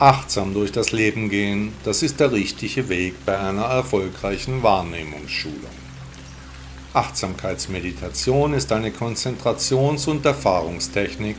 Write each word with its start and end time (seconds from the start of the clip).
achtsam 0.00 0.54
durch 0.54 0.70
das 0.70 0.92
Leben 0.92 1.28
gehen, 1.28 1.72
das 1.82 2.04
ist 2.04 2.20
der 2.20 2.30
richtige 2.30 2.88
Weg 2.88 3.14
bei 3.26 3.36
einer 3.36 3.64
erfolgreichen 3.64 4.62
Wahrnehmungsschulung. 4.62 5.58
Achtsamkeitsmeditation 6.92 8.54
ist 8.54 8.70
eine 8.70 8.90
Konzentrations- 8.90 10.06
und 10.06 10.24
Erfahrungstechnik, 10.24 11.36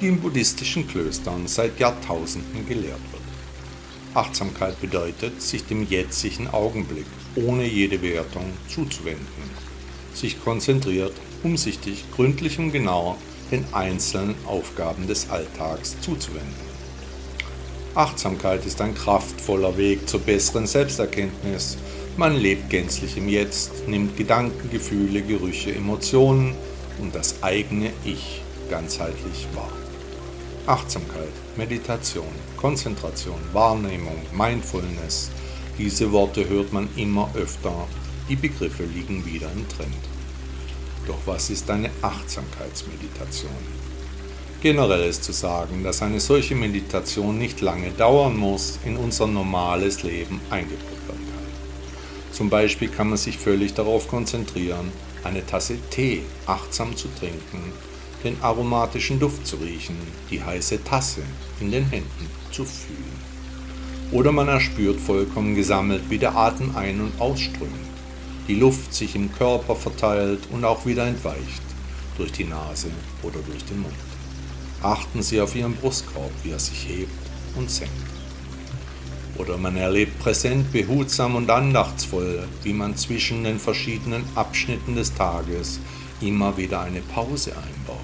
die 0.00 0.08
in 0.08 0.20
buddhistischen 0.20 0.88
Klöstern 0.88 1.46
seit 1.46 1.78
Jahrtausenden 1.78 2.66
gelehrt 2.66 3.00
wird. 3.12 3.22
Achtsamkeit 4.14 4.80
bedeutet, 4.80 5.42
sich 5.42 5.66
dem 5.66 5.86
jetzigen 5.86 6.48
Augenblick 6.48 7.06
ohne 7.36 7.66
jede 7.66 8.00
Wertung 8.00 8.52
zuzuwenden, 8.68 9.50
sich 10.14 10.42
konzentriert, 10.42 11.12
umsichtig, 11.42 12.04
gründlich 12.16 12.58
und 12.58 12.72
genau 12.72 13.18
den 13.50 13.66
einzelnen 13.72 14.34
Aufgaben 14.46 15.06
des 15.06 15.28
Alltags 15.28 16.00
zuzuwenden. 16.00 16.77
Achtsamkeit 17.94 18.64
ist 18.66 18.80
ein 18.80 18.94
kraftvoller 18.94 19.76
Weg 19.76 20.08
zur 20.08 20.20
besseren 20.20 20.66
Selbsterkenntnis. 20.66 21.76
Man 22.16 22.36
lebt 22.36 22.70
gänzlich 22.70 23.16
im 23.16 23.28
Jetzt, 23.28 23.88
nimmt 23.88 24.16
Gedanken, 24.16 24.70
Gefühle, 24.70 25.22
Gerüche, 25.22 25.74
Emotionen 25.74 26.54
und 27.00 27.14
das 27.14 27.42
eigene 27.42 27.90
Ich 28.04 28.42
ganzheitlich 28.70 29.46
wahr. 29.54 29.72
Achtsamkeit, 30.66 31.32
Meditation, 31.56 32.28
Konzentration, 32.56 33.40
Wahrnehmung, 33.52 34.20
Mindfulness, 34.36 35.30
diese 35.78 36.12
Worte 36.12 36.48
hört 36.48 36.72
man 36.72 36.88
immer 36.96 37.30
öfter, 37.34 37.72
die 38.28 38.36
Begriffe 38.36 38.84
liegen 38.84 39.24
wieder 39.24 39.50
im 39.52 39.66
Trend. 39.68 39.94
Doch 41.06 41.20
was 41.24 41.48
ist 41.50 41.70
eine 41.70 41.88
Achtsamkeitsmeditation? 42.02 43.87
Generell 44.60 45.08
ist 45.08 45.24
zu 45.24 45.32
sagen, 45.32 45.84
dass 45.84 46.02
eine 46.02 46.20
solche 46.20 46.54
Meditation 46.54 47.38
nicht 47.38 47.60
lange 47.60 47.90
dauern 47.90 48.36
muss, 48.36 48.78
in 48.84 48.96
unser 48.96 49.26
normales 49.26 50.02
Leben 50.02 50.40
eingebaut 50.50 50.80
werden 51.06 51.26
kann. 51.32 52.32
Zum 52.32 52.50
Beispiel 52.50 52.88
kann 52.88 53.08
man 53.08 53.18
sich 53.18 53.38
völlig 53.38 53.74
darauf 53.74 54.08
konzentrieren, 54.08 54.90
eine 55.24 55.46
Tasse 55.46 55.78
Tee 55.90 56.22
achtsam 56.46 56.96
zu 56.96 57.08
trinken, 57.18 57.72
den 58.24 58.36
aromatischen 58.42 59.20
Duft 59.20 59.46
zu 59.46 59.56
riechen, 59.56 59.96
die 60.30 60.42
heiße 60.42 60.82
Tasse 60.82 61.22
in 61.60 61.70
den 61.70 61.84
Händen 61.84 62.26
zu 62.50 62.64
fühlen. 62.64 63.28
Oder 64.10 64.32
man 64.32 64.48
erspürt 64.48 64.98
vollkommen 64.98 65.54
gesammelt, 65.54 66.02
wie 66.08 66.18
der 66.18 66.34
Atem 66.36 66.74
ein- 66.76 67.00
und 67.00 67.20
ausströmt 67.20 67.88
die 68.48 68.54
Luft 68.54 68.94
sich 68.94 69.14
im 69.14 69.30
Körper 69.34 69.76
verteilt 69.76 70.40
und 70.50 70.64
auch 70.64 70.86
wieder 70.86 71.06
entweicht, 71.06 71.62
durch 72.16 72.32
die 72.32 72.44
Nase 72.44 72.88
oder 73.22 73.40
durch 73.46 73.62
den 73.66 73.82
Mund. 73.82 73.94
Achten 74.82 75.22
Sie 75.22 75.40
auf 75.40 75.56
Ihren 75.56 75.74
Brustkorb, 75.74 76.30
wie 76.44 76.50
er 76.50 76.58
sich 76.58 76.86
hebt 76.86 77.10
und 77.56 77.68
senkt. 77.70 77.92
Oder 79.36 79.56
man 79.56 79.76
erlebt 79.76 80.18
präsent, 80.20 80.72
behutsam 80.72 81.34
und 81.34 81.50
andachtsvoll, 81.50 82.46
wie 82.62 82.72
man 82.72 82.96
zwischen 82.96 83.44
den 83.44 83.58
verschiedenen 83.58 84.24
Abschnitten 84.36 84.94
des 84.94 85.14
Tages 85.14 85.80
immer 86.20 86.56
wieder 86.56 86.80
eine 86.80 87.00
Pause 87.00 87.52
einbaut. 87.56 87.98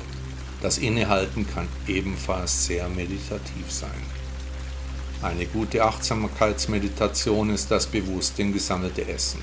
Das 0.63 0.79
Innehalten 0.79 1.47
kann 1.47 1.69
ebenfalls 1.87 2.67
sehr 2.67 2.89
meditativ 2.89 3.71
sein. 3.71 3.91
Eine 5.23 5.47
gute 5.47 5.85
Achtsamkeitsmeditation 5.85 7.51
ist 7.51 7.71
das 7.71 7.87
bewusste 7.87 8.43
und 8.43 8.53
gesammelte 8.53 9.07
Essen. 9.07 9.41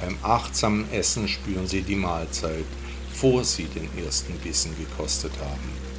Beim 0.00 0.16
achtsamen 0.22 0.90
Essen 0.92 1.28
spüren 1.28 1.66
Sie 1.66 1.82
die 1.82 1.96
Mahlzeit, 1.96 2.64
vor 3.12 3.44
Sie 3.44 3.64
den 3.64 3.88
ersten 4.04 4.34
Bissen 4.38 4.72
gekostet 4.78 5.32
haben. 5.38 5.95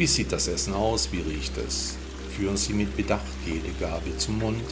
Wie 0.00 0.06
sieht 0.06 0.32
das 0.32 0.48
Essen 0.48 0.72
aus? 0.72 1.10
Wie 1.12 1.20
riecht 1.20 1.58
es? 1.58 1.94
Führen 2.34 2.56
Sie 2.56 2.72
mit 2.72 2.96
Bedacht 2.96 3.20
jede 3.44 3.68
Gabel 3.78 4.16
zum 4.16 4.38
Mund, 4.38 4.64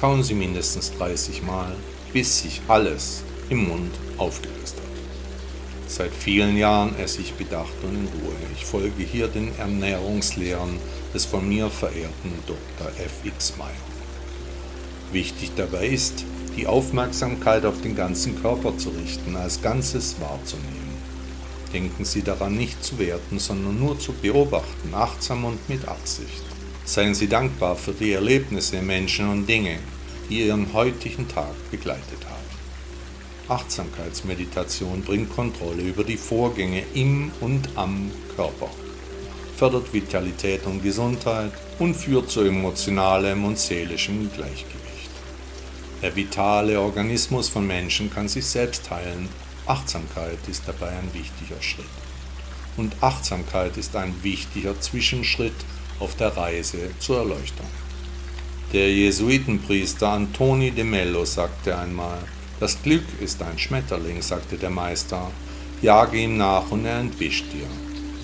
kauen 0.00 0.24
Sie 0.24 0.34
mindestens 0.34 0.90
30 0.98 1.44
Mal, 1.44 1.76
bis 2.12 2.40
sich 2.40 2.60
alles 2.66 3.22
im 3.50 3.68
Mund 3.68 3.92
aufgelöst 4.18 4.74
hat. 4.74 5.86
Seit 5.86 6.10
vielen 6.12 6.56
Jahren 6.56 6.98
esse 6.98 7.20
ich 7.20 7.34
bedacht 7.34 7.72
und 7.84 7.94
in 7.94 8.08
Ruhe. 8.08 8.34
Ich 8.52 8.64
folge 8.64 9.04
hier 9.04 9.28
den 9.28 9.56
Ernährungslehren 9.58 10.80
des 11.14 11.24
von 11.24 11.48
mir 11.48 11.70
verehrten 11.70 12.32
Dr. 12.48 12.88
F. 12.98 13.24
X. 13.24 13.56
Meyer. 13.56 13.70
Wichtig 15.12 15.52
dabei 15.54 15.86
ist, 15.86 16.24
die 16.56 16.66
Aufmerksamkeit 16.66 17.64
auf 17.64 17.80
den 17.80 17.94
ganzen 17.94 18.42
Körper 18.42 18.76
zu 18.76 18.88
richten, 18.88 19.36
als 19.36 19.62
Ganzes 19.62 20.16
wahrzunehmen. 20.18 20.83
Denken 21.74 22.04
Sie 22.04 22.22
daran, 22.22 22.56
nicht 22.56 22.84
zu 22.84 23.00
werten, 23.00 23.40
sondern 23.40 23.80
nur 23.80 23.98
zu 23.98 24.12
beobachten, 24.12 24.94
achtsam 24.94 25.44
und 25.44 25.68
mit 25.68 25.88
Absicht. 25.88 26.44
Seien 26.84 27.16
Sie 27.16 27.26
dankbar 27.26 27.74
für 27.74 27.92
die 27.92 28.12
Erlebnisse, 28.12 28.80
Menschen 28.80 29.28
und 29.28 29.48
Dinge, 29.48 29.80
die 30.30 30.46
Ihren 30.46 30.72
heutigen 30.72 31.26
Tag 31.26 31.52
begleitet 31.72 32.24
haben. 32.26 32.44
Achtsamkeitsmeditation 33.48 35.02
bringt 35.02 35.34
Kontrolle 35.34 35.82
über 35.82 36.04
die 36.04 36.16
Vorgänge 36.16 36.84
im 36.94 37.32
und 37.40 37.68
am 37.74 38.08
Körper, 38.36 38.70
fördert 39.56 39.92
Vitalität 39.92 40.66
und 40.66 40.80
Gesundheit 40.80 41.52
und 41.80 41.96
führt 41.96 42.30
zu 42.30 42.42
emotionalem 42.42 43.44
und 43.44 43.58
seelischem 43.58 44.30
Gleichgewicht. 44.32 45.10
Der 46.02 46.14
vitale 46.14 46.80
Organismus 46.80 47.48
von 47.48 47.66
Menschen 47.66 48.10
kann 48.14 48.28
sich 48.28 48.46
selbst 48.46 48.88
heilen. 48.90 49.28
Achtsamkeit 49.66 50.38
ist 50.46 50.64
dabei 50.66 50.90
ein 50.90 51.12
wichtiger 51.14 51.60
Schritt. 51.62 51.86
Und 52.76 52.94
Achtsamkeit 53.00 53.76
ist 53.76 53.96
ein 53.96 54.14
wichtiger 54.22 54.78
Zwischenschritt 54.80 55.54
auf 56.00 56.16
der 56.16 56.36
Reise 56.36 56.90
zur 56.98 57.18
Erleuchtung. 57.18 57.66
Der 58.72 58.92
Jesuitenpriester 58.92 60.08
Antoni 60.08 60.70
de 60.70 60.84
Mello 60.84 61.24
sagte 61.24 61.78
einmal, 61.78 62.18
das 62.60 62.82
Glück 62.82 63.04
ist 63.20 63.42
ein 63.42 63.58
Schmetterling, 63.58 64.20
sagte 64.20 64.56
der 64.56 64.70
Meister, 64.70 65.30
jage 65.80 66.18
ihm 66.18 66.36
nach 66.36 66.70
und 66.70 66.84
er 66.84 66.98
entwischt 66.98 67.46
dir. 67.52 67.66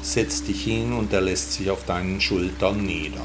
Setz 0.02 0.42
dich 0.42 0.64
hin 0.64 0.92
und 0.92 1.12
er 1.12 1.20
lässt 1.20 1.52
sich 1.52 1.70
auf 1.70 1.84
deinen 1.84 2.20
Schultern 2.20 2.84
nieder. 2.84 3.22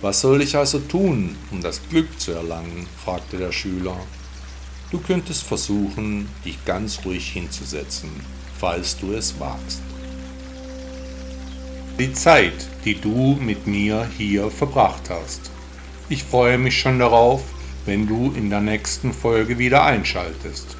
Was 0.00 0.20
soll 0.20 0.42
ich 0.42 0.56
also 0.56 0.78
tun, 0.78 1.36
um 1.50 1.60
das 1.60 1.80
Glück 1.90 2.18
zu 2.18 2.32
erlangen? 2.32 2.86
fragte 3.04 3.36
der 3.36 3.52
Schüler. 3.52 3.96
Du 4.90 4.98
könntest 4.98 5.44
versuchen, 5.44 6.28
dich 6.44 6.64
ganz 6.64 7.04
ruhig 7.04 7.30
hinzusetzen, 7.30 8.10
falls 8.58 8.98
du 8.98 9.12
es 9.12 9.38
wagst. 9.38 9.82
Die 11.98 12.12
Zeit, 12.12 12.66
die 12.84 13.00
du 13.00 13.38
mit 13.40 13.66
mir 13.66 14.08
hier 14.18 14.50
verbracht 14.50 15.10
hast. 15.10 15.50
Ich 16.08 16.24
freue 16.24 16.58
mich 16.58 16.80
schon 16.80 16.98
darauf, 16.98 17.42
wenn 17.86 18.08
du 18.08 18.32
in 18.32 18.50
der 18.50 18.60
nächsten 18.60 19.12
Folge 19.12 19.58
wieder 19.58 19.84
einschaltest. 19.84 20.76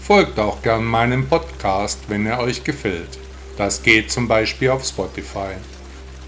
Folgt 0.00 0.38
auch 0.38 0.62
gern 0.62 0.84
meinem 0.84 1.28
Podcast, 1.28 1.98
wenn 2.08 2.24
er 2.24 2.38
euch 2.38 2.64
gefällt. 2.64 3.18
Das 3.58 3.82
geht 3.82 4.10
zum 4.10 4.26
Beispiel 4.26 4.70
auf 4.70 4.84
Spotify. 4.86 5.54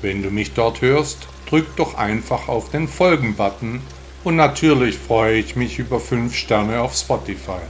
Wenn 0.03 0.23
du 0.23 0.31
mich 0.31 0.53
dort 0.53 0.83
hörst, 0.83 1.29
drück 1.49 1.77
doch 1.77 1.95
einfach 1.95 2.49
auf 2.49 2.71
den 2.71 2.89
Folgen-Button 2.89 3.81
und 4.27 4.35
natürlich 4.35 4.99
freue 4.99 5.39
ich 5.39 5.55
mich 5.55 5.79
über 5.79 6.01
5 6.01 6.35
Sterne 6.35 6.81
auf 6.81 6.97
Spotify. 6.97 7.61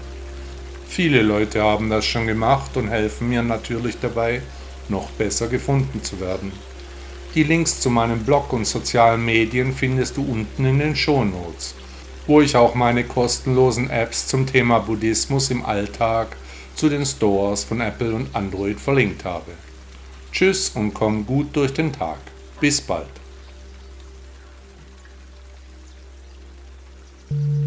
Viele 0.89 1.21
Leute 1.21 1.63
haben 1.63 1.91
das 1.91 2.07
schon 2.07 2.27
gemacht 2.27 2.79
und 2.79 2.89
helfen 2.89 3.29
mir 3.29 3.43
natürlich 3.43 4.01
dabei, 4.01 4.41
noch 4.89 5.11
besser 5.11 5.49
gefunden 5.49 6.03
zu 6.03 6.19
werden. 6.19 6.51
Die 7.35 7.43
Links 7.43 7.81
zu 7.81 7.91
meinem 7.91 8.25
Blog 8.25 8.55
und 8.55 8.67
sozialen 8.67 9.23
Medien 9.23 9.75
findest 9.75 10.17
du 10.17 10.23
unten 10.23 10.65
in 10.65 10.79
den 10.79 10.97
Shownotes, 10.97 11.75
wo 12.27 12.41
ich 12.41 12.57
auch 12.57 12.75
meine 12.75 13.05
kostenlosen 13.05 13.91
Apps 13.91 14.27
zum 14.27 14.47
Thema 14.47 14.79
Buddhismus 14.79 15.51
im 15.51 15.63
Alltag 15.63 16.39
zu 16.75 16.89
den 16.89 17.05
Stores 17.05 17.65
von 17.65 17.83
Apple 17.83 18.15
und 18.15 18.35
Android 18.35 18.81
verlinkt 18.81 19.27
habe. 19.27 19.53
Tschüss 20.33 20.71
und 20.71 20.95
komm 20.95 21.27
gut 21.27 21.55
durch 21.55 21.75
den 21.75 21.93
Tag. 21.93 22.17
Bis 22.61 22.81
bald. 22.81 23.26
Mm-hmm. 27.33 27.66